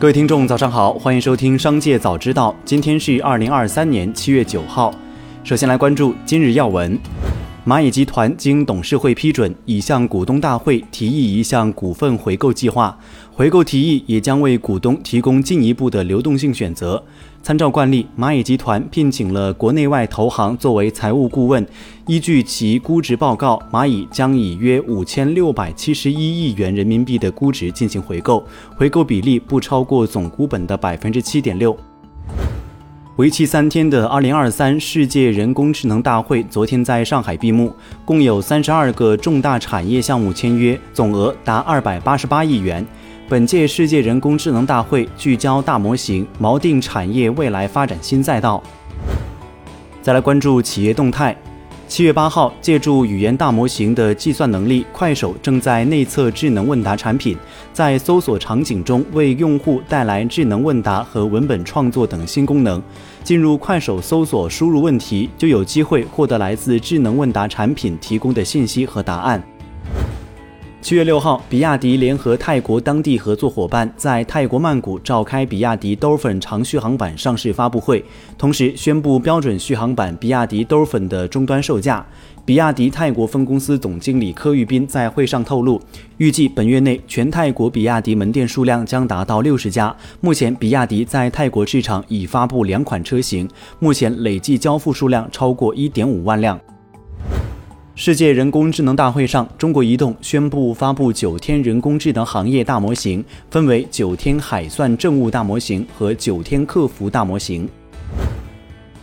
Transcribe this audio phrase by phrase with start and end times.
[0.00, 2.50] 各位听众，早上好，欢迎收听《商界早知道》。
[2.64, 4.90] 今天是二零二三年七月九号。
[5.44, 6.98] 首先来关注今日要闻：
[7.66, 12.98] 蚂蚁集团经董事会批准，已向股东大会提议一项股份回购计划。
[13.30, 17.02] 回购提议也将为股东提供进一步的流动性选择。
[17.42, 21.64] 参照惯例，蚂蚁集团聘请了国内外投行作为财务顾问。
[22.06, 28.42] 依据其估值报告，蚂蚁将以约五千六百七十一亿元人民币的估值进行回购，
[28.74, 31.76] 回购比例不超过总股本的百分之七点六。
[33.20, 37.70] 为期三天的二零二三世界人工智能大会昨天在上海闭幕，
[38.02, 42.82] 共有三十二个重大产业项目签约，总额达二百八十八亿元。
[43.28, 48.62] 本届世界人工智能大会聚焦大模型，锚定产业未来发展新赛道。
[50.00, 51.36] 再来关注企业动态。
[51.90, 57.36] 七月八号，借助语言大模型的计算能力，快手正在内测智能问答产品，
[57.72, 62.80] 在搜索场景中为用户带来智能问答和文本创作等新功能。
[63.24, 69.42] 进入快手搜索，输入问题，就有机会获得来自智能问答产品提供的信息和答案。
[70.82, 78.02] 七月六号，比亚迪联合泰国当地合作伙伴，在泰国曼谷召开比亚迪 Dolphin 长续航版上市发布会，
[78.38, 82.04] 同时宣布标准续航版比亚迪 Dolphin 的终端售价。
[82.46, 85.80] 比亚迪泰国分公司总经理柯玉斌在会上透露，
[86.16, 89.94] 预计本月内全泰国比亚迪门店数量将达到六十家。
[90.20, 93.46] 目前，比亚迪在泰国市场已发布两款车型，
[93.78, 96.58] 目前累计交付数量超过一点五万辆。
[98.02, 107.68] 世界人工智能大会上，中国移动宣布发布九天人工智能行业大模型，分为九天海算政务大模型和九天客服大模型。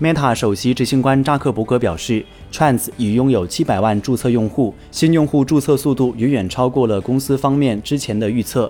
[0.00, 8.68] Meta 首席执行官扎克伯格表示，Trans 已拥有七百万注册用户，新用户注册速度远远超过了公司方面之前的预测。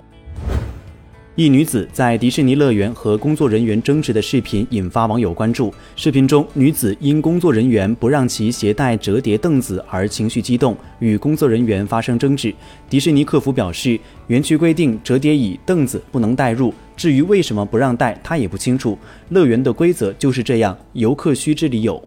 [1.37, 5.73] 一女子在迪士尼乐园和工作人员争执的视频引发网友关注。
[5.95, 12.53] 视频中，女子因工作人员不让其携带折叠凳子而情绪激动，与工作人员发生争执。
[12.89, 13.97] 迪士尼客服表示，
[14.27, 18.97] 园区规定折叠椅、凳子不能带入，至于为什么不让带，他也不清楚。
[19.29, 22.05] 乐园的规则就是这样，游客须知理有。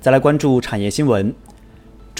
[0.00, 1.34] 再来关注产业新闻。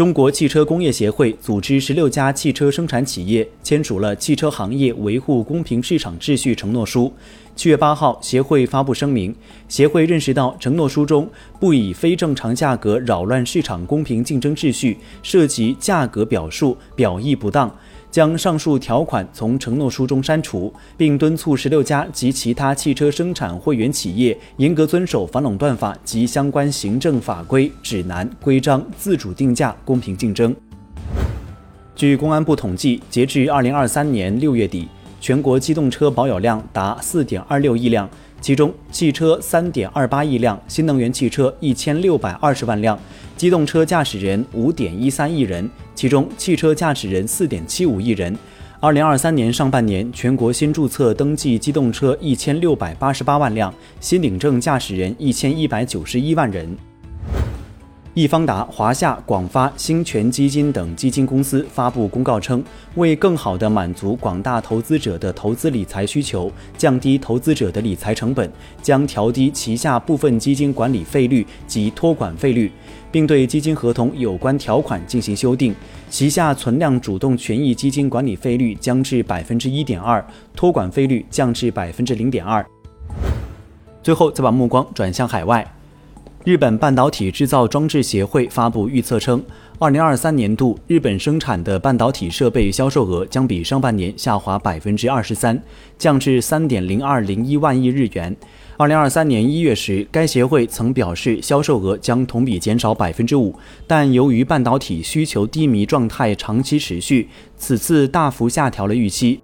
[0.00, 7.12] 中国汽车工业协会组织十六家汽车生产企业签署了汽车行业维护公平市场秩序承诺书。
[7.54, 9.36] 七月八号，协会发布声明，
[9.68, 11.28] 协会认识到承诺书中
[11.60, 17.70] 不以非正常价格扰乱市场公平竞争秩序，涉及价格表述表意不当。
[18.10, 30.54] 将上述条款从承诺书中删除，并敦促十六家及其他汽车生产会员企业严格遵守反垄断法及相关行政法规、指南、规章，自主定价、公平竞争。
[31.94, 34.88] 据公安部统计，截至二零二三年六月底，
[35.20, 38.08] 全国机动车保有量达四点二六亿辆，
[38.40, 42.98] 其中汽车三点二八亿辆，新能源汽车一千六百二十万辆。
[43.36, 48.36] 机动车驾驶人五点一三亿人，其中汽车驾驶人四点七五亿人。
[48.80, 56.89] 二零二三年上半年，全国新注册登记机动车一千六百八十八万辆，新领证驾驶人一千一百九十一万人。
[58.12, 62.62] 易方达、华夏、广发、兴全基金等基金公司发布公告称，
[62.96, 68.50] 为更好地满足广大投资者的投资理财需求，降低投资者的理财成本，
[68.82, 72.72] 将调低旗下部分基金管理费率及托管费率，
[73.12, 75.72] 并对基金合同有关条款进行修订。
[76.08, 80.24] 旗下存量主动权益基金管理费率将至百分之一点二，
[80.56, 82.66] 托管费率降至百分之零点二。
[84.02, 85.64] 最后，再把目光转向海外。
[86.42, 89.44] 日本半导体制造装置协会发布预测称，
[89.78, 95.62] 二零二三年度日本生产的半导体设备销售额将比上半年下滑百分之二十三，
[95.98, 98.34] 降至三点零二零一万亿日元。
[98.78, 103.54] 二零二三年一月时，该协会曾表示销售额将同比减少百分之五，
[103.86, 107.28] 但由于半导体需求低迷状态长期持续，
[107.58, 109.42] 此次大幅下调了预期。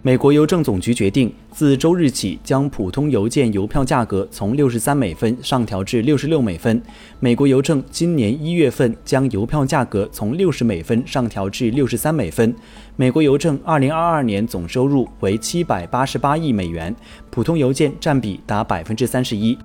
[0.00, 6.80] 美国邮政总局决定，自周日起将普通邮件邮票价格从六十三美分上调至六十六美分。
[7.18, 12.54] 美国邮政今年一月份将邮票价格从六十美分上调至六十三美分。
[12.94, 16.94] 美国邮政二零二二年总收入为七百八十八亿美元，
[17.28, 19.58] 普通邮件占比达百分之三十一。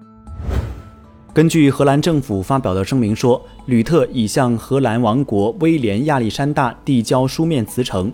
[1.31, 8.12] 根据荷兰政府发表的声明说，吕特已向荷兰王国威廉亚历山大递交书面辞呈。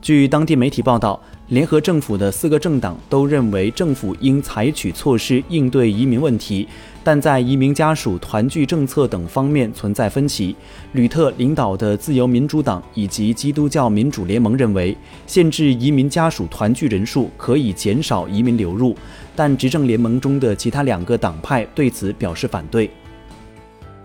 [0.00, 1.20] 据当地媒体报道。
[1.48, 6.68] 联合政府的四个政党都认为政府应采取措施应对移民问题，
[7.02, 10.54] 但在移民家属团聚政策等方面存在分歧。
[10.92, 14.94] 吕特领导的自由民主党以及基督教民主联盟认为，
[15.26, 18.94] 限制移民家属团聚人数可以减少移民流入，
[19.34, 22.90] 但执政联盟中的其他两个党派对此表示反对。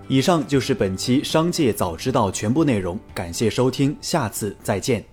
[0.08, 5.13] 以上就是本期《商界早知道》全部内容，感谢收听，下次再见。